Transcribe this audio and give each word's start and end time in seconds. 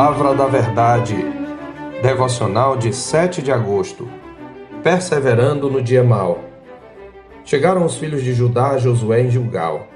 Palavra 0.00 0.34
da 0.34 0.46
Verdade, 0.46 1.14
devocional 2.00 2.74
de 2.74 2.90
7 2.90 3.42
de 3.42 3.52
agosto. 3.52 4.08
Perseverando 4.82 5.68
no 5.68 5.82
dia 5.82 6.02
mau. 6.02 6.42
Chegaram 7.44 7.84
os 7.84 7.98
filhos 7.98 8.22
de 8.22 8.32
Judá 8.32 8.70
a 8.70 8.78
Josué 8.78 9.20
em 9.20 9.30
Gilgal. 9.30 9.88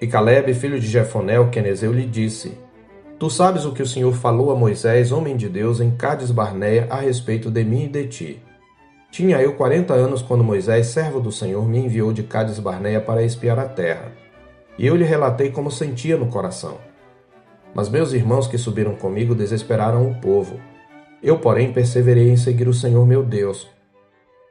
E 0.00 0.06
Caleb, 0.06 0.54
filho 0.54 0.78
de 0.78 0.86
Jefoné, 0.86 1.40
o 1.40 1.50
quenezeu, 1.50 1.92
lhe 1.92 2.06
disse: 2.06 2.56
Tu 3.18 3.28
sabes 3.28 3.64
o 3.64 3.72
que 3.72 3.82
o 3.82 3.86
Senhor 3.86 4.14
falou 4.14 4.52
a 4.52 4.54
Moisés, 4.54 5.10
homem 5.10 5.36
de 5.36 5.48
Deus, 5.48 5.80
em 5.80 5.90
Cades 5.90 6.30
Barneia, 6.30 6.86
a 6.88 7.00
respeito 7.00 7.50
de 7.50 7.64
mim 7.64 7.86
e 7.86 7.88
de 7.88 8.06
ti. 8.06 8.42
Tinha 9.10 9.42
eu 9.42 9.54
quarenta 9.54 9.92
anos 9.92 10.22
quando 10.22 10.44
Moisés, 10.44 10.86
servo 10.86 11.18
do 11.18 11.32
Senhor, 11.32 11.68
me 11.68 11.78
enviou 11.80 12.12
de 12.12 12.22
Cades 12.22 12.60
Barneia 12.60 13.00
para 13.00 13.24
espiar 13.24 13.58
a 13.58 13.66
terra. 13.66 14.12
E 14.78 14.86
eu 14.86 14.94
lhe 14.94 15.04
relatei 15.04 15.50
como 15.50 15.68
sentia 15.68 16.16
no 16.16 16.26
coração. 16.26 16.87
Mas 17.74 17.88
meus 17.88 18.12
irmãos 18.12 18.46
que 18.46 18.58
subiram 18.58 18.94
comigo 18.94 19.34
desesperaram 19.34 20.10
o 20.10 20.14
povo. 20.20 20.58
Eu, 21.22 21.38
porém, 21.38 21.72
perseverei 21.72 22.30
em 22.30 22.36
seguir 22.36 22.68
o 22.68 22.74
Senhor 22.74 23.06
meu 23.06 23.22
Deus. 23.22 23.68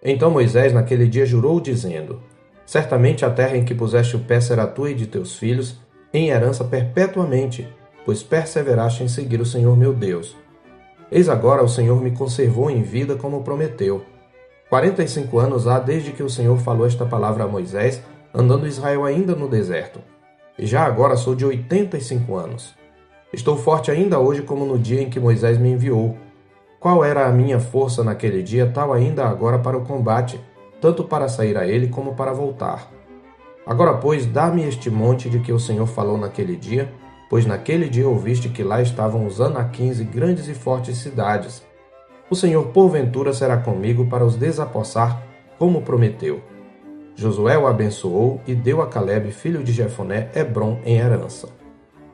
Então 0.03 0.29
Moisés 0.29 0.73
naquele 0.73 1.07
dia 1.07 1.25
jurou, 1.25 1.59
dizendo: 1.59 2.21
Certamente 2.65 3.25
a 3.25 3.29
terra 3.29 3.57
em 3.57 3.63
que 3.63 3.73
puseste 3.73 4.15
o 4.15 4.19
pé 4.19 4.39
será 4.39 4.67
tua 4.67 4.91
e 4.91 4.95
de 4.95 5.07
teus 5.07 5.37
filhos, 5.37 5.79
em 6.13 6.29
herança 6.29 6.63
perpetuamente, 6.63 7.67
pois 8.05 8.21
perseveraste 8.21 9.03
em 9.03 9.07
seguir 9.07 9.41
o 9.41 9.45
Senhor 9.45 9.75
meu 9.75 9.93
Deus. 9.93 10.35
Eis 11.11 11.29
agora 11.29 11.63
o 11.63 11.69
Senhor 11.69 12.01
me 12.01 12.11
conservou 12.11 12.69
em 12.69 12.81
vida 12.81 13.15
como 13.15 13.43
prometeu. 13.43 14.03
Quarenta 14.69 15.01
e 15.01 15.07
cinco 15.07 15.39
anos 15.39 15.65
há 15.65 15.79
desde 15.79 16.11
que 16.11 16.21
o 16.21 16.29
Senhor 16.29 16.57
falou 16.57 16.85
esta 16.85 17.05
palavra 17.05 17.45
a 17.45 17.47
Moisés, 17.47 18.01
andando 18.33 18.67
Israel 18.67 19.05
ainda 19.05 19.33
no 19.33 19.47
deserto. 19.47 20.01
E 20.59 20.65
já 20.65 20.83
agora 20.83 21.15
sou 21.15 21.33
de 21.33 21.45
oitenta 21.45 21.97
e 21.97 22.01
cinco 22.01 22.35
anos. 22.35 22.75
Estou 23.33 23.57
forte 23.57 23.91
ainda 23.91 24.19
hoje 24.19 24.41
como 24.41 24.65
no 24.65 24.79
dia 24.79 25.01
em 25.01 25.09
que 25.09 25.19
Moisés 25.19 25.57
me 25.57 25.69
enviou. 25.69 26.15
Qual 26.79 27.03
era 27.03 27.27
a 27.27 27.31
minha 27.31 27.59
força 27.59 28.01
naquele 28.01 28.41
dia, 28.41 28.71
tal 28.73 28.93
ainda 28.93 29.25
agora 29.25 29.59
para 29.59 29.77
o 29.77 29.83
combate, 29.83 30.39
tanto 30.79 31.03
para 31.03 31.27
sair 31.27 31.57
a 31.57 31.67
ele 31.67 31.89
como 31.89 32.15
para 32.15 32.31
voltar. 32.31 32.89
Agora, 33.65 33.95
pois, 33.95 34.25
dá-me 34.25 34.63
este 34.63 34.89
monte 34.89 35.29
de 35.29 35.39
que 35.39 35.51
o 35.51 35.59
Senhor 35.59 35.85
falou 35.87 36.17
naquele 36.17 36.55
dia, 36.55 36.89
pois 37.29 37.45
naquele 37.45 37.89
dia 37.89 38.07
ouviste 38.07 38.47
que 38.47 38.63
lá 38.63 38.81
estavam 38.81 39.25
os 39.25 39.41
anaquins 39.41 39.99
e 39.99 40.05
grandes 40.05 40.47
e 40.47 40.53
fortes 40.53 40.97
cidades. 40.97 41.61
O 42.29 42.35
Senhor 42.35 42.67
porventura 42.67 43.33
será 43.33 43.57
comigo 43.57 44.05
para 44.05 44.25
os 44.25 44.37
desapossar, 44.37 45.21
como 45.59 45.81
prometeu. 45.81 46.41
Josué 47.13 47.57
o 47.57 47.67
abençoou 47.67 48.39
e 48.47 48.55
deu 48.55 48.81
a 48.81 48.87
Caleb, 48.87 49.31
filho 49.31 49.63
de 49.63 49.73
Jefoné, 49.73 50.29
Hebron 50.33 50.79
em 50.85 50.97
herança. 50.97 51.56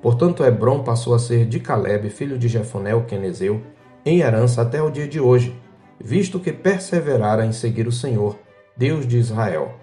Portanto, 0.04 0.44
Hebron 0.44 0.84
passou 0.84 1.16
a 1.16 1.20
ser 1.20 1.46
de 1.46 1.62
Caleb, 1.62 2.10
filho 2.10 2.38
de 2.38 2.50
Jefoné 2.50 2.94
o 2.94 3.06
quenezeu, 3.06 3.62
em 4.06 4.20
herança 4.20 4.62
até 4.62 4.82
o 4.82 4.92
dia 4.92 5.08
de 5.08 5.18
hoje, 5.18 5.58
visto 5.98 6.42
que 6.42 6.52
perseverara 6.52 7.46
em 7.46 7.54
seguir 7.54 7.88
o 7.88 7.92
Senhor, 7.92 8.38
Deus 8.76 9.08
de 9.08 9.18
Israel. 9.18 9.76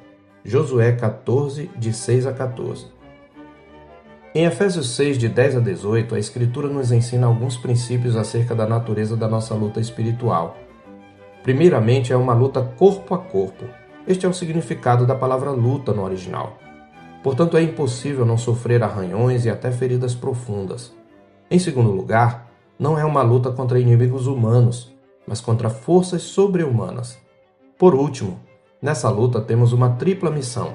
Josué 0.44 0.92
14, 0.92 1.70
de 1.74 1.94
6 1.94 2.26
a 2.26 2.34
14. 2.34 2.86
Em 4.34 4.44
Efésios 4.44 4.94
6, 4.94 5.16
de 5.16 5.26
10 5.26 5.56
a 5.56 5.60
18, 5.60 6.14
a 6.14 6.18
Escritura 6.18 6.68
nos 6.68 6.92
ensina 6.92 7.26
alguns 7.26 7.56
princípios 7.56 8.14
acerca 8.14 8.54
da 8.54 8.66
natureza 8.66 9.16
da 9.16 9.26
nossa 9.26 9.54
luta 9.54 9.80
espiritual. 9.80 10.58
Primeiramente, 11.42 12.12
é 12.12 12.16
uma 12.16 12.34
luta 12.34 12.60
corpo 12.76 13.14
a 13.14 13.18
corpo. 13.18 13.64
Este 14.06 14.26
é 14.26 14.28
o 14.28 14.34
significado 14.34 15.06
da 15.06 15.14
palavra 15.14 15.50
luta 15.50 15.94
no 15.94 16.04
original. 16.04 16.59
Portanto, 17.22 17.56
é 17.56 17.62
impossível 17.62 18.24
não 18.24 18.38
sofrer 18.38 18.82
arranhões 18.82 19.44
e 19.44 19.50
até 19.50 19.70
feridas 19.70 20.14
profundas. 20.14 20.92
Em 21.50 21.58
segundo 21.58 21.90
lugar, 21.90 22.50
não 22.78 22.98
é 22.98 23.04
uma 23.04 23.22
luta 23.22 23.52
contra 23.52 23.78
inimigos 23.78 24.26
humanos, 24.26 24.94
mas 25.26 25.40
contra 25.40 25.68
forças 25.68 26.22
sobre-humanas. 26.22 27.18
Por 27.78 27.94
último, 27.94 28.40
nessa 28.80 29.10
luta 29.10 29.40
temos 29.40 29.72
uma 29.72 29.90
tripla 29.90 30.30
missão. 30.30 30.72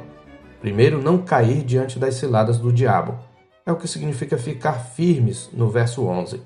Primeiro, 0.62 1.02
não 1.02 1.18
cair 1.18 1.64
diante 1.64 1.98
das 1.98 2.16
ciladas 2.16 2.60
do 2.60 2.72
diabo. 2.72 3.18
É 3.66 3.72
o 3.72 3.76
que 3.76 3.88
significa 3.88 4.38
ficar 4.38 4.74
firmes 4.74 5.50
no 5.52 5.70
verso 5.70 6.06
11. 6.06 6.42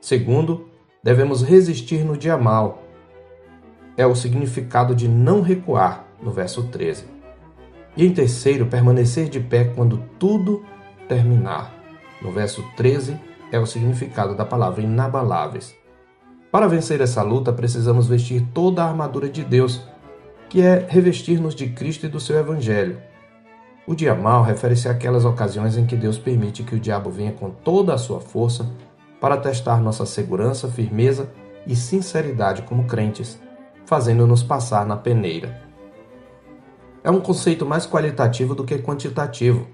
Segundo, 0.00 0.68
devemos 1.02 1.42
resistir 1.42 2.04
no 2.04 2.16
dia 2.16 2.38
mal. 2.38 2.82
É 3.96 4.06
o 4.06 4.14
significado 4.14 4.94
de 4.94 5.06
não 5.06 5.42
recuar 5.42 6.06
no 6.22 6.30
verso 6.30 6.62
13. 6.64 7.11
E 7.96 8.06
em 8.06 8.12
terceiro, 8.12 8.66
permanecer 8.66 9.28
de 9.28 9.38
pé 9.38 9.64
quando 9.64 10.02
tudo 10.18 10.64
terminar. 11.06 11.74
No 12.22 12.32
verso 12.32 12.64
13 12.76 13.18
é 13.50 13.58
o 13.58 13.66
significado 13.66 14.34
da 14.34 14.44
palavra 14.44 14.82
inabaláveis. 14.82 15.74
Para 16.50 16.68
vencer 16.68 17.00
essa 17.00 17.22
luta, 17.22 17.52
precisamos 17.52 18.06
vestir 18.06 18.46
toda 18.54 18.82
a 18.82 18.88
armadura 18.88 19.28
de 19.28 19.44
Deus, 19.44 19.82
que 20.48 20.62
é 20.62 20.86
revestir-nos 20.88 21.54
de 21.54 21.68
Cristo 21.68 22.06
e 22.06 22.08
do 22.08 22.20
seu 22.20 22.38
Evangelho. 22.38 22.98
O 23.86 23.94
dia 23.94 24.14
mal 24.14 24.42
refere-se 24.42 24.88
àquelas 24.88 25.24
ocasiões 25.24 25.76
em 25.76 25.84
que 25.84 25.96
Deus 25.96 26.18
permite 26.18 26.62
que 26.62 26.74
o 26.74 26.80
diabo 26.80 27.10
venha 27.10 27.32
com 27.32 27.50
toda 27.50 27.92
a 27.92 27.98
sua 27.98 28.20
força 28.20 28.70
para 29.20 29.36
testar 29.36 29.82
nossa 29.82 30.06
segurança, 30.06 30.68
firmeza 30.68 31.30
e 31.66 31.76
sinceridade 31.76 32.62
como 32.62 32.84
crentes, 32.84 33.38
fazendo-nos 33.84 34.42
passar 34.42 34.86
na 34.86 34.96
peneira 34.96 35.71
é 37.04 37.10
um 37.10 37.20
conceito 37.20 37.66
mais 37.66 37.86
qualitativo 37.86 38.54
do 38.54 38.64
que 38.64 38.78
quantitativo, 38.78 39.66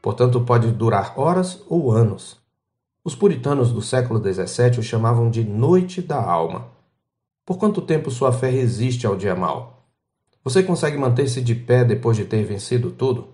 portanto, 0.00 0.40
pode 0.40 0.70
durar 0.70 1.18
horas 1.18 1.62
ou 1.68 1.90
anos. 1.90 2.38
Os 3.04 3.14
puritanos 3.14 3.72
do 3.72 3.82
século 3.82 4.20
XVII 4.20 4.78
o 4.78 4.82
chamavam 4.82 5.30
de 5.30 5.42
noite 5.42 6.00
da 6.00 6.22
alma. 6.22 6.68
Por 7.44 7.58
quanto 7.58 7.80
tempo 7.80 8.10
sua 8.10 8.32
fé 8.32 8.50
resiste 8.50 9.06
ao 9.06 9.16
dia 9.16 9.34
mal? 9.34 9.84
Você 10.44 10.62
consegue 10.62 10.96
manter-se 10.96 11.42
de 11.42 11.54
pé 11.54 11.84
depois 11.84 12.16
de 12.16 12.24
ter 12.24 12.44
vencido 12.44 12.90
tudo? 12.90 13.28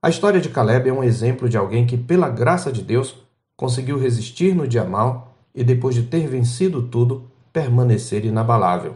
A 0.00 0.08
história 0.08 0.40
de 0.40 0.48
Caleb 0.48 0.88
é 0.88 0.92
um 0.92 1.04
exemplo 1.04 1.48
de 1.48 1.56
alguém 1.56 1.86
que, 1.86 1.96
pela 1.96 2.28
graça 2.28 2.72
de 2.72 2.82
Deus, 2.82 3.16
conseguiu 3.56 3.98
resistir 3.98 4.54
no 4.54 4.66
dia 4.66 4.84
mal 4.84 5.36
e, 5.54 5.62
depois 5.62 5.94
de 5.94 6.04
ter 6.04 6.26
vencido 6.28 6.82
tudo, 6.82 7.30
permanecer 7.52 8.24
inabalável. 8.24 8.94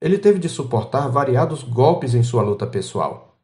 Ele 0.00 0.16
teve 0.16 0.38
de 0.38 0.48
suportar 0.48 1.08
variados 1.08 1.62
golpes 1.62 2.14
em 2.14 2.22
sua 2.22 2.42
luta 2.42 2.66
pessoal. 2.66 3.36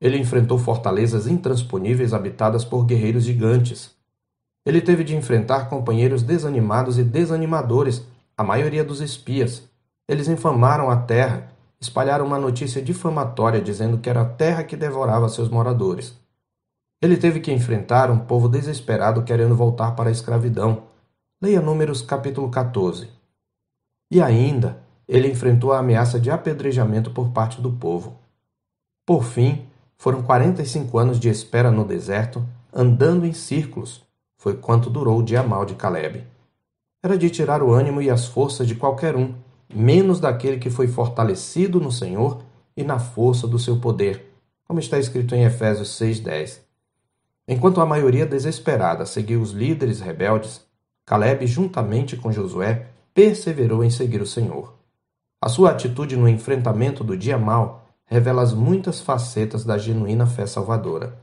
Ele 0.00 0.18
enfrentou 0.18 0.56
fortalezas 0.56 1.26
intransponíveis 1.26 2.12
habitadas 2.12 2.64
por 2.64 2.84
guerreiros 2.84 3.24
gigantes. 3.24 3.94
Ele 4.64 4.80
teve 4.80 5.02
de 5.02 5.16
enfrentar 5.16 5.68
companheiros 5.68 6.22
desanimados 6.22 6.98
e 6.98 7.02
desanimadores, 7.02 8.06
a 8.36 8.44
maioria 8.44 8.84
dos 8.84 9.00
espias. 9.00 9.68
Eles 10.08 10.28
infamaram 10.28 10.90
a 10.90 10.96
terra, 10.96 11.50
espalharam 11.80 12.26
uma 12.26 12.38
notícia 12.38 12.80
difamatória 12.80 13.60
dizendo 13.60 13.98
que 13.98 14.08
era 14.08 14.22
a 14.22 14.28
terra 14.28 14.62
que 14.62 14.76
devorava 14.76 15.28
seus 15.28 15.48
moradores. 15.48 16.14
Ele 17.02 17.16
teve 17.16 17.40
que 17.40 17.52
enfrentar 17.52 18.10
um 18.10 18.18
povo 18.18 18.48
desesperado 18.48 19.24
querendo 19.24 19.56
voltar 19.56 19.92
para 19.92 20.08
a 20.08 20.12
escravidão. 20.12 20.84
Leia 21.42 21.60
Números 21.60 22.00
capítulo 22.00 22.50
14. 22.50 23.08
E 24.10 24.22
ainda, 24.22 24.83
ele 25.08 25.28
enfrentou 25.28 25.72
a 25.72 25.78
ameaça 25.78 26.18
de 26.18 26.30
apedrejamento 26.30 27.10
por 27.10 27.30
parte 27.30 27.60
do 27.60 27.70
povo. 27.70 28.18
Por 29.06 29.24
fim, 29.24 29.66
foram 29.96 30.22
45 30.22 30.98
anos 30.98 31.20
de 31.20 31.28
espera 31.28 31.70
no 31.70 31.84
deserto, 31.84 32.44
andando 32.72 33.26
em 33.26 33.32
círculos. 33.32 34.02
Foi 34.36 34.54
quanto 34.54 34.90
durou 34.90 35.18
o 35.18 35.22
dia 35.22 35.42
mal 35.42 35.64
de 35.64 35.74
Caleb. 35.74 36.24
Era 37.02 37.18
de 37.18 37.30
tirar 37.30 37.62
o 37.62 37.72
ânimo 37.72 38.00
e 38.00 38.10
as 38.10 38.26
forças 38.26 38.66
de 38.66 38.74
qualquer 38.74 39.14
um, 39.16 39.34
menos 39.74 40.20
daquele 40.20 40.58
que 40.58 40.70
foi 40.70 40.88
fortalecido 40.88 41.80
no 41.80 41.92
Senhor 41.92 42.42
e 42.76 42.82
na 42.82 42.98
força 42.98 43.46
do 43.46 43.58
seu 43.58 43.78
poder, 43.78 44.32
como 44.66 44.80
está 44.80 44.98
escrito 44.98 45.34
em 45.34 45.44
Efésios 45.44 45.90
6:10. 45.98 46.60
Enquanto 47.46 47.80
a 47.80 47.86
maioria 47.86 48.24
desesperada 48.24 49.04
seguiu 49.04 49.42
os 49.42 49.50
líderes 49.50 50.00
rebeldes, 50.00 50.62
Caleb, 51.04 51.46
juntamente 51.46 52.16
com 52.16 52.32
Josué, 52.32 52.86
perseverou 53.12 53.84
em 53.84 53.90
seguir 53.90 54.22
o 54.22 54.26
Senhor. 54.26 54.74
A 55.44 55.48
sua 55.50 55.72
atitude 55.72 56.16
no 56.16 56.26
enfrentamento 56.26 57.04
do 57.04 57.14
dia 57.14 57.36
mal 57.36 57.86
revela 58.06 58.40
as 58.40 58.54
muitas 58.54 59.02
facetas 59.02 59.62
da 59.62 59.76
genuína 59.76 60.26
fé 60.26 60.46
salvadora. 60.46 61.18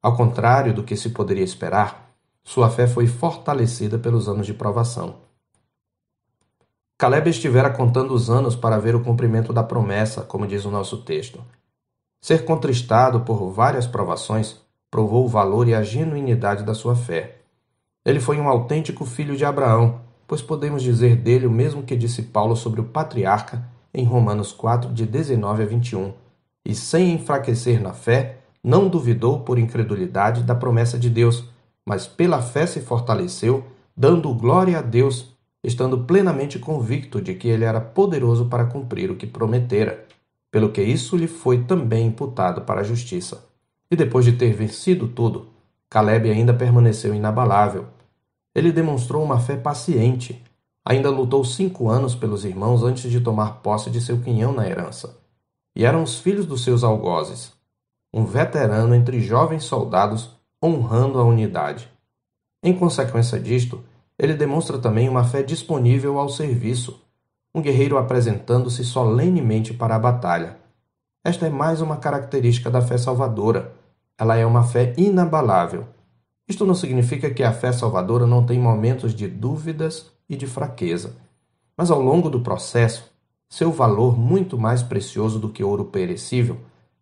Ao 0.00 0.16
contrário 0.16 0.72
do 0.72 0.84
que 0.84 0.96
se 0.96 1.10
poderia 1.10 1.42
esperar, 1.42 2.12
sua 2.44 2.70
fé 2.70 2.86
foi 2.86 3.08
fortalecida 3.08 3.98
pelos 3.98 4.28
anos 4.28 4.46
de 4.46 4.54
provação. 4.54 5.16
Caleb 6.96 7.28
estivera 7.28 7.68
contando 7.70 8.14
os 8.14 8.30
anos 8.30 8.54
para 8.54 8.78
ver 8.78 8.94
o 8.94 9.02
cumprimento 9.02 9.52
da 9.52 9.64
promessa, 9.64 10.22
como 10.22 10.46
diz 10.46 10.64
o 10.64 10.70
nosso 10.70 10.98
texto. 10.98 11.44
Ser 12.20 12.44
contristado 12.44 13.22
por 13.22 13.50
várias 13.50 13.84
provações 13.84 14.60
provou 14.88 15.24
o 15.24 15.28
valor 15.28 15.66
e 15.66 15.74
a 15.74 15.82
genuinidade 15.82 16.62
da 16.62 16.72
sua 16.72 16.94
fé. 16.94 17.38
Ele 18.04 18.20
foi 18.20 18.38
um 18.38 18.48
autêntico 18.48 19.04
filho 19.04 19.36
de 19.36 19.44
Abraão, 19.44 20.08
pois 20.30 20.40
podemos 20.40 20.80
dizer 20.80 21.16
dele 21.16 21.44
o 21.44 21.50
mesmo 21.50 21.82
que 21.82 21.96
disse 21.96 22.22
Paulo 22.22 22.54
sobre 22.54 22.80
o 22.80 22.84
patriarca 22.84 23.68
em 23.92 24.04
Romanos 24.04 24.52
4, 24.52 24.92
de 24.92 25.04
19 25.04 25.64
a 25.64 25.66
21, 25.66 26.12
e 26.64 26.72
sem 26.72 27.14
enfraquecer 27.14 27.82
na 27.82 27.92
fé, 27.92 28.36
não 28.62 28.86
duvidou 28.86 29.40
por 29.40 29.58
incredulidade 29.58 30.44
da 30.44 30.54
promessa 30.54 30.96
de 30.96 31.10
Deus, 31.10 31.46
mas 31.84 32.06
pela 32.06 32.40
fé 32.40 32.64
se 32.64 32.80
fortaleceu, 32.80 33.64
dando 33.96 34.32
glória 34.32 34.78
a 34.78 34.82
Deus, 34.82 35.34
estando 35.64 36.04
plenamente 36.04 36.60
convicto 36.60 37.20
de 37.20 37.34
que 37.34 37.48
ele 37.48 37.64
era 37.64 37.80
poderoso 37.80 38.44
para 38.44 38.66
cumprir 38.66 39.10
o 39.10 39.16
que 39.16 39.26
prometera, 39.26 40.06
pelo 40.48 40.70
que 40.70 40.80
isso 40.80 41.16
lhe 41.16 41.26
foi 41.26 41.64
também 41.64 42.06
imputado 42.06 42.60
para 42.60 42.82
a 42.82 42.84
justiça. 42.84 43.44
E 43.90 43.96
depois 43.96 44.24
de 44.24 44.34
ter 44.34 44.52
vencido 44.52 45.08
tudo, 45.08 45.48
Caleb 45.90 46.30
ainda 46.30 46.54
permaneceu 46.54 47.12
inabalável. 47.12 47.86
Ele 48.54 48.72
demonstrou 48.72 49.22
uma 49.22 49.38
fé 49.38 49.56
paciente. 49.56 50.42
Ainda 50.84 51.10
lutou 51.10 51.44
cinco 51.44 51.88
anos 51.88 52.14
pelos 52.14 52.44
irmãos 52.44 52.82
antes 52.82 53.10
de 53.10 53.20
tomar 53.20 53.60
posse 53.62 53.90
de 53.90 54.00
seu 54.00 54.20
quinhão 54.20 54.52
na 54.52 54.68
herança. 54.68 55.18
E 55.76 55.84
eram 55.84 56.02
os 56.02 56.18
filhos 56.18 56.46
dos 56.46 56.64
seus 56.64 56.82
algozes, 56.82 57.52
um 58.12 58.24
veterano 58.24 58.94
entre 58.94 59.20
jovens 59.20 59.64
soldados 59.64 60.30
honrando 60.62 61.20
a 61.20 61.24
unidade. 61.24 61.90
Em 62.62 62.76
consequência 62.76 63.38
disto, 63.38 63.82
ele 64.18 64.34
demonstra 64.34 64.78
também 64.78 65.08
uma 65.08 65.24
fé 65.24 65.42
disponível 65.42 66.18
ao 66.18 66.28
serviço, 66.28 67.00
um 67.54 67.62
guerreiro 67.62 67.96
apresentando-se 67.96 68.84
solenemente 68.84 69.72
para 69.72 69.96
a 69.96 69.98
batalha. 69.98 70.58
Esta 71.24 71.46
é 71.46 71.50
mais 71.50 71.80
uma 71.80 71.96
característica 71.96 72.70
da 72.70 72.82
fé 72.82 72.98
salvadora. 72.98 73.72
Ela 74.18 74.36
é 74.36 74.44
uma 74.44 74.64
fé 74.64 74.94
inabalável. 74.96 75.86
Isto 76.50 76.66
não 76.66 76.74
significa 76.74 77.30
que 77.30 77.44
a 77.44 77.52
fé 77.52 77.70
salvadora 77.70 78.26
não 78.26 78.44
tem 78.44 78.58
momentos 78.58 79.14
de 79.14 79.28
dúvidas 79.28 80.10
e 80.28 80.34
de 80.34 80.48
fraqueza, 80.48 81.14
mas 81.76 81.92
ao 81.92 82.02
longo 82.02 82.28
do 82.28 82.40
processo, 82.40 83.08
seu 83.48 83.70
valor, 83.70 84.18
muito 84.18 84.58
mais 84.58 84.82
precioso 84.82 85.38
do 85.38 85.48
que 85.48 85.62
ouro 85.62 85.84
perecível, 85.84 86.56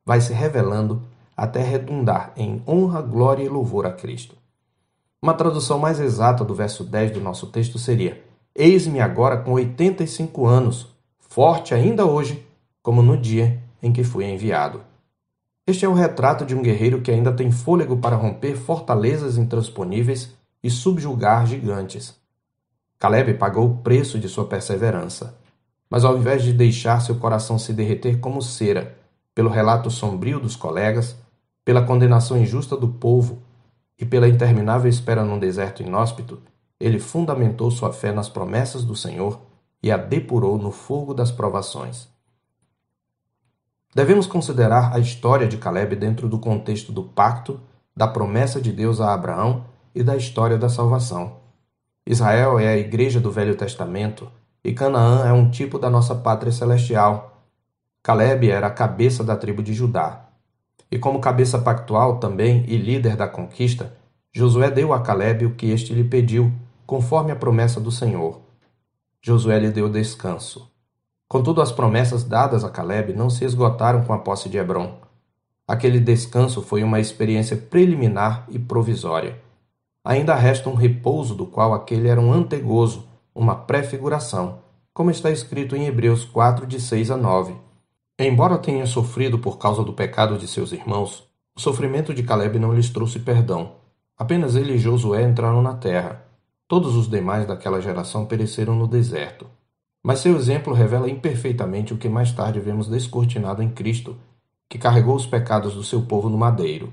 vai 0.05 0.21
se 0.21 0.35
revelando 0.35 1.03
até 1.35 1.62
redundar 1.62 2.31
em 2.37 2.62
honra, 2.69 3.00
glória 3.00 3.43
e 3.43 3.49
louvor 3.49 3.87
a 3.87 3.91
Cristo. 3.91 4.37
Uma 5.23 5.33
tradução 5.33 5.79
mais 5.79 5.99
exata 5.99 6.45
do 6.45 6.55
verso 6.55 6.85
10 6.85 7.12
do 7.12 7.21
nosso 7.21 7.47
texto 7.47 7.79
seria: 7.79 8.23
Eis-me 8.55 9.00
agora 9.00 9.39
com 9.39 9.53
85 9.53 10.45
anos, 10.45 10.95
forte 11.21 11.73
ainda 11.73 12.05
hoje, 12.05 12.47
como 12.83 13.00
no 13.00 13.17
dia 13.17 13.62
em 13.83 13.95
que 13.95 14.05
fui 14.05 14.27
enviado. 14.27 14.83
Este 15.69 15.85
é 15.85 15.88
o 15.88 15.93
retrato 15.93 16.47
de 16.47 16.55
um 16.55 16.62
guerreiro 16.62 17.03
que 17.03 17.11
ainda 17.11 17.31
tem 17.31 17.53
fôlego 17.53 17.99
para 17.99 18.17
romper 18.17 18.56
fortalezas 18.56 19.37
intransponíveis 19.37 20.35
e 20.62 20.70
subjugar 20.70 21.47
gigantes. 21.47 22.19
Caleb 22.99 23.35
pagou 23.35 23.67
o 23.67 23.76
preço 23.76 24.19
de 24.19 24.31
sua 24.31 24.47
perseverança, 24.47 25.38
mas 25.91 26.06
ao 26.06 26.17
invés 26.17 26.43
de 26.43 26.55
deixar 26.55 27.00
seu 27.00 27.17
coração 27.17 27.59
se 27.59 27.75
derreter 27.75 28.19
como 28.19 28.41
cera 28.41 28.97
pelo 29.35 29.50
relato 29.50 29.91
sombrio 29.91 30.41
dos 30.41 30.56
colegas, 30.56 31.15
pela 31.67 31.85
condenação 31.85 32.38
injusta 32.38 32.75
do 32.75 32.88
povo 32.88 33.43
e 33.99 34.06
pela 34.06 34.26
interminável 34.26 34.88
espera 34.88 35.23
num 35.23 35.38
deserto 35.38 35.82
inóspito, 35.82 36.41
ele 36.81 36.99
fundamentou 36.99 37.71
sua 37.71 37.93
fé 37.93 38.11
nas 38.11 38.31
promessas 38.31 38.85
do 38.85 38.97
Senhor 38.97 39.38
e 39.82 39.93
a 39.93 39.99
depurou 39.99 40.56
no 40.56 40.71
fogo 40.71 41.12
das 41.12 41.31
provações. 41.31 42.09
Devemos 43.99 44.29
considerar 44.29 44.95
a 44.95 45.00
história 45.00 45.49
de 45.49 45.56
Caleb 45.56 45.97
dentro 45.97 46.29
do 46.29 46.39
contexto 46.39 46.93
do 46.93 47.03
pacto, 47.03 47.61
da 47.97 48.06
promessa 48.06 48.61
de 48.61 48.71
Deus 48.71 49.00
a 49.00 49.12
Abraão 49.12 49.65
e 49.93 50.05
da 50.05 50.17
história 50.17 50.56
da 50.56 50.69
salvação. 50.69 51.39
Israel 52.06 52.61
é 52.61 52.69
a 52.69 52.77
igreja 52.77 53.19
do 53.19 53.33
Velho 53.33 53.56
Testamento 53.56 54.31
e 54.62 54.73
Canaã 54.73 55.27
é 55.27 55.33
um 55.33 55.50
tipo 55.50 55.81
da 55.81 55.91
nossa 55.91 56.15
pátria 56.15 56.53
celestial. 56.53 57.43
Caleb 58.00 58.49
era 58.49 58.69
a 58.69 58.71
cabeça 58.71 59.25
da 59.25 59.37
tribo 59.37 59.65
de 59.65 59.73
Judá. 59.73 60.29
E 60.89 60.97
como 60.97 61.19
cabeça 61.19 61.59
pactual 61.59 62.21
também 62.21 62.65
e 62.69 62.77
líder 62.77 63.17
da 63.17 63.27
conquista, 63.27 63.93
Josué 64.33 64.71
deu 64.71 64.93
a 64.93 65.00
Caleb 65.00 65.45
o 65.45 65.56
que 65.56 65.73
este 65.73 65.93
lhe 65.93 66.05
pediu, 66.05 66.53
conforme 66.87 67.33
a 67.33 67.37
promessa 67.37 67.81
do 67.81 67.91
Senhor. 67.91 68.41
Josué 69.21 69.59
lhe 69.59 69.73
deu 69.73 69.89
descanso. 69.89 70.71
Contudo, 71.28 71.60
as 71.60 71.70
promessas 71.70 72.25
dadas 72.25 72.64
a 72.64 72.70
Caleb 72.70 73.12
não 73.12 73.28
se 73.28 73.44
esgotaram 73.44 74.02
com 74.02 74.14
a 74.14 74.19
posse 74.19 74.48
de 74.48 74.56
Hebron. 74.56 74.94
Aquele 75.66 76.00
descanso 76.00 76.62
foi 76.62 76.82
uma 76.82 76.98
experiência 76.98 77.54
preliminar 77.54 78.46
e 78.48 78.58
provisória. 78.58 79.38
Ainda 80.02 80.34
resta 80.34 80.70
um 80.70 80.75
repouso 80.75 81.34
do 81.34 81.44
qual 81.44 81.75
aquele 81.75 82.08
era 82.08 82.19
um 82.19 82.32
antegozo, 82.32 83.06
uma 83.34 83.54
prefiguração, 83.54 84.60
como 84.94 85.10
está 85.10 85.30
escrito 85.30 85.76
em 85.76 85.86
Hebreus 85.86 86.25
4, 86.25 86.66
de 86.66 86.80
6 86.80 87.10
a 87.10 87.16
9. 87.19 87.54
Embora 88.19 88.56
tenha 88.56 88.86
sofrido 88.86 89.38
por 89.38 89.58
causa 89.58 89.84
do 89.84 89.92
pecado 89.92 90.38
de 90.38 90.48
seus 90.48 90.72
irmãos, 90.72 91.28
o 91.54 91.60
sofrimento 91.60 92.14
de 92.14 92.22
Caleb 92.22 92.58
não 92.58 92.72
lhes 92.72 92.88
trouxe 92.88 93.19
perdão. 93.19 93.72
Apenas 94.16 94.56
ele 94.56 94.72
e 94.72 94.78
Josué 94.78 95.22
entraram 95.22 95.60
na 95.60 95.75
terra. 95.75 96.25
Todos 96.66 96.96
os 96.96 97.08
demais 97.08 97.46
daquela 97.46 97.80
geração 97.80 98.25
pereceram 98.25 98.75
no 98.75 98.88
deserto. 98.88 99.46
Mas 100.03 100.21
seu 100.21 100.37
exemplo 100.37 100.73
revela 100.73 101.11
imperfeitamente 101.11 101.93
o 101.93 101.99
que 101.99 102.09
mais 102.09 102.33
tarde 102.33 102.61
vemos 102.61 102.89
descortinado 102.89 103.62
em 103.62 103.71
Cristo, 103.71 104.17
que 104.69 104.79
carregou 104.79 105.17
os 105.17 105.27
pecados 105.27 105.75
do 105.75 105.83
seu 105.83 106.03
povo 106.03 106.29
no 106.29 106.39
madeiro. 106.39 106.93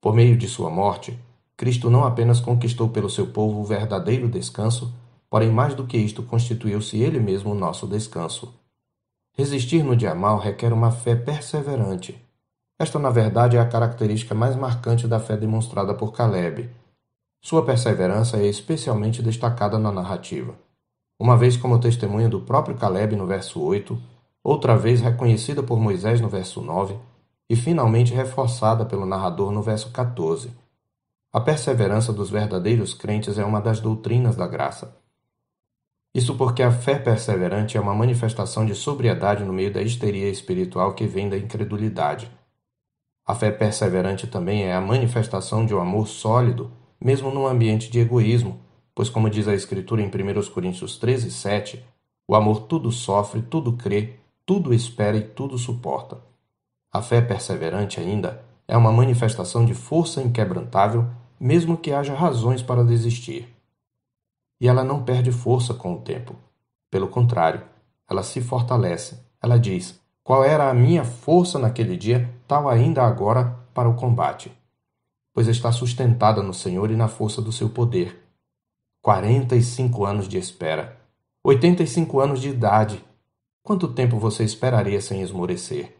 Por 0.00 0.14
meio 0.14 0.36
de 0.36 0.48
sua 0.48 0.70
morte, 0.70 1.18
Cristo 1.56 1.90
não 1.90 2.04
apenas 2.04 2.40
conquistou 2.40 2.88
pelo 2.88 3.10
seu 3.10 3.26
povo 3.26 3.60
o 3.60 3.64
verdadeiro 3.64 4.28
descanso, 4.28 4.92
porém 5.28 5.50
mais 5.50 5.74
do 5.74 5.86
que 5.86 5.98
isto 5.98 6.22
constituiu-se 6.22 6.98
ele 6.98 7.20
mesmo 7.20 7.52
o 7.52 7.54
nosso 7.54 7.86
descanso. 7.86 8.54
Resistir 9.36 9.84
no 9.84 9.94
dia 9.94 10.14
mal 10.14 10.38
requer 10.38 10.72
uma 10.72 10.90
fé 10.90 11.14
perseverante. 11.14 12.20
Esta, 12.78 12.98
na 12.98 13.10
verdade, 13.10 13.58
é 13.58 13.60
a 13.60 13.68
característica 13.68 14.34
mais 14.34 14.56
marcante 14.56 15.06
da 15.06 15.20
fé 15.20 15.36
demonstrada 15.36 15.94
por 15.94 16.12
Caleb. 16.12 16.70
Sua 17.42 17.64
perseverança 17.64 18.38
é 18.38 18.46
especialmente 18.46 19.22
destacada 19.22 19.78
na 19.78 19.92
narrativa. 19.92 20.54
Uma 21.20 21.36
vez 21.36 21.54
como 21.54 21.78
testemunha 21.78 22.30
do 22.30 22.40
próprio 22.40 22.74
Caleb 22.74 23.14
no 23.14 23.26
verso 23.26 23.60
8, 23.60 24.00
outra 24.42 24.74
vez 24.74 25.02
reconhecida 25.02 25.62
por 25.62 25.78
Moisés 25.78 26.18
no 26.18 26.30
verso 26.30 26.62
9 26.62 26.96
e 27.46 27.54
finalmente 27.54 28.14
reforçada 28.14 28.86
pelo 28.86 29.04
narrador 29.04 29.52
no 29.52 29.60
verso 29.60 29.90
14. 29.90 30.50
A 31.30 31.38
perseverança 31.38 32.10
dos 32.10 32.30
verdadeiros 32.30 32.94
crentes 32.94 33.36
é 33.36 33.44
uma 33.44 33.60
das 33.60 33.80
doutrinas 33.80 34.34
da 34.34 34.46
graça. 34.46 34.96
Isso 36.14 36.38
porque 36.38 36.62
a 36.62 36.72
fé 36.72 36.98
perseverante 36.98 37.76
é 37.76 37.80
uma 37.82 37.94
manifestação 37.94 38.64
de 38.64 38.74
sobriedade 38.74 39.44
no 39.44 39.52
meio 39.52 39.70
da 39.70 39.82
histeria 39.82 40.30
espiritual 40.30 40.94
que 40.94 41.06
vem 41.06 41.28
da 41.28 41.36
incredulidade. 41.36 42.32
A 43.26 43.34
fé 43.34 43.50
perseverante 43.50 44.26
também 44.26 44.64
é 44.64 44.72
a 44.72 44.80
manifestação 44.80 45.66
de 45.66 45.74
um 45.74 45.80
amor 45.80 46.08
sólido 46.08 46.72
mesmo 46.98 47.30
num 47.30 47.46
ambiente 47.46 47.90
de 47.90 48.00
egoísmo, 48.00 48.60
pois, 49.00 49.08
como 49.08 49.30
diz 49.30 49.48
a 49.48 49.54
Escritura 49.54 50.02
em 50.02 50.08
1 50.08 50.50
Coríntios 50.52 50.98
13, 50.98 51.30
7, 51.30 51.82
o 52.28 52.34
amor 52.34 52.64
tudo 52.64 52.92
sofre, 52.92 53.40
tudo 53.40 53.72
crê, 53.72 54.16
tudo 54.44 54.74
espera 54.74 55.16
e 55.16 55.22
tudo 55.22 55.56
suporta. 55.56 56.18
A 56.92 57.00
fé 57.00 57.22
perseverante 57.22 57.98
ainda 57.98 58.44
é 58.68 58.76
uma 58.76 58.92
manifestação 58.92 59.64
de 59.64 59.72
força 59.72 60.20
inquebrantável, 60.20 61.08
mesmo 61.40 61.78
que 61.78 61.92
haja 61.92 62.12
razões 62.12 62.60
para 62.60 62.84
desistir. 62.84 63.48
E 64.60 64.68
ela 64.68 64.84
não 64.84 65.02
perde 65.02 65.32
força 65.32 65.72
com 65.72 65.94
o 65.94 66.00
tempo. 66.02 66.36
Pelo 66.90 67.08
contrário, 67.08 67.62
ela 68.06 68.22
se 68.22 68.42
fortalece. 68.42 69.18
Ela 69.42 69.58
diz: 69.58 69.98
Qual 70.22 70.44
era 70.44 70.68
a 70.68 70.74
minha 70.74 71.04
força 71.04 71.58
naquele 71.58 71.96
dia, 71.96 72.30
tal 72.46 72.68
ainda 72.68 73.02
agora 73.02 73.56
para 73.72 73.88
o 73.88 73.94
combate 73.94 74.52
pois 75.32 75.48
está 75.48 75.72
sustentada 75.72 76.42
no 76.42 76.52
Senhor 76.52 76.90
e 76.90 76.96
na 76.96 77.08
força 77.08 77.40
do 77.40 77.52
seu 77.52 77.70
poder. 77.70 78.29
Quarenta 79.02 79.56
e 79.56 79.62
cinco 79.62 80.04
anos 80.04 80.28
de 80.28 80.36
espera. 80.36 81.00
Oitenta 81.42 81.82
e 81.82 81.86
cinco 81.86 82.20
anos 82.20 82.38
de 82.38 82.50
idade. 82.50 83.02
Quanto 83.62 83.88
tempo 83.88 84.18
você 84.18 84.44
esperaria 84.44 85.00
sem 85.00 85.22
esmorecer? 85.22 85.96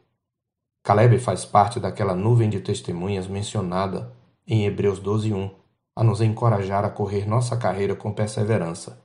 Caleb 0.82 1.18
faz 1.18 1.46
parte 1.46 1.80
daquela 1.80 2.14
nuvem 2.14 2.50
de 2.50 2.60
testemunhas 2.60 3.26
mencionada 3.26 4.12
em 4.46 4.66
Hebreus 4.66 5.00
12:1, 5.00 5.50
a 5.96 6.04
nos 6.04 6.20
encorajar 6.20 6.84
a 6.84 6.90
correr 6.90 7.26
nossa 7.26 7.56
carreira 7.56 7.96
com 7.96 8.12
perseverança. 8.12 9.02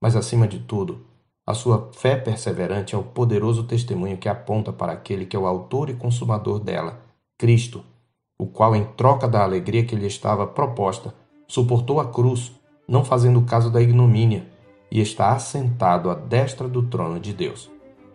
Mas 0.00 0.14
acima 0.14 0.46
de 0.46 0.60
tudo, 0.60 1.04
a 1.44 1.54
sua 1.54 1.90
fé 1.92 2.14
perseverante 2.14 2.94
é 2.94 2.98
o 2.98 3.02
poderoso 3.02 3.64
testemunho 3.64 4.16
que 4.16 4.28
aponta 4.28 4.72
para 4.72 4.92
aquele 4.92 5.26
que 5.26 5.34
é 5.34 5.38
o 5.40 5.48
autor 5.48 5.90
e 5.90 5.94
consumador 5.94 6.60
dela, 6.60 7.00
Cristo, 7.36 7.84
o 8.38 8.46
qual, 8.46 8.76
em 8.76 8.84
troca 8.92 9.26
da 9.26 9.42
alegria 9.42 9.84
que 9.84 9.96
lhe 9.96 10.06
estava 10.06 10.46
proposta, 10.46 11.12
suportou 11.48 11.98
a 11.98 12.12
cruz, 12.12 12.52
não 12.86 13.04
fazendo 13.04 13.42
caso 13.42 13.70
da 13.70 13.80
ignomínia, 13.80 14.46
e 14.90 15.00
está 15.00 15.32
assentado 15.32 16.10
à 16.10 16.14
destra 16.14 16.68
do 16.68 16.82
trono 16.82 17.18
de 17.18 17.32
Deus. 17.32 17.70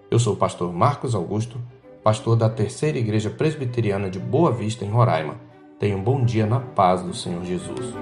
Eu 0.10 0.18
sou 0.18 0.34
o 0.34 0.38
pastor 0.38 0.72
Marcos 0.74 1.14
Augusto, 1.14 1.60
pastor 2.04 2.36
da 2.36 2.50
Terceira 2.50 2.98
Igreja 2.98 3.30
Presbiteriana 3.30 4.10
de 4.10 4.20
Boa 4.20 4.52
Vista, 4.52 4.86
em 4.86 4.90
Roraima. 4.90 5.36
Tenha 5.78 5.98
um 5.98 6.04
bom 6.04 6.24
dia 6.24 6.46
na 6.46 6.60
paz 6.60 7.02
do 7.02 7.14
Senhor 7.14 7.44
Jesus. 7.44 7.94